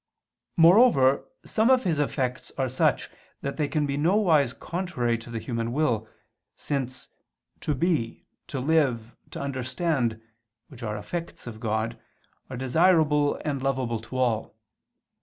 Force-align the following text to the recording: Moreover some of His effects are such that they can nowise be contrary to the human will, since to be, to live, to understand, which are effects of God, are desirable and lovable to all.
Moreover 0.57 1.25
some 1.45 1.69
of 1.69 1.83
His 1.83 1.99
effects 1.99 2.51
are 2.57 2.67
such 2.67 3.07
that 3.41 3.57
they 3.57 3.67
can 3.67 3.85
nowise 3.85 4.51
be 4.51 4.59
contrary 4.59 5.15
to 5.19 5.29
the 5.29 5.37
human 5.37 5.71
will, 5.73 6.07
since 6.55 7.07
to 7.59 7.75
be, 7.75 8.25
to 8.47 8.59
live, 8.59 9.15
to 9.29 9.39
understand, 9.39 10.19
which 10.69 10.81
are 10.81 10.97
effects 10.97 11.45
of 11.45 11.59
God, 11.59 11.99
are 12.49 12.57
desirable 12.57 13.39
and 13.45 13.61
lovable 13.61 13.99
to 13.99 14.17
all. 14.17 14.55